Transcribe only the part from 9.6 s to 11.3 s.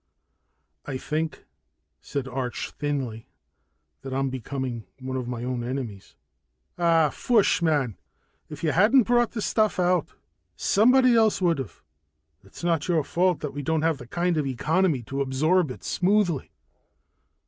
out, somebody